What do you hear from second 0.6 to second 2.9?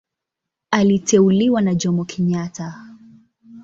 Aliteuliwa na Jomo Kenyatta.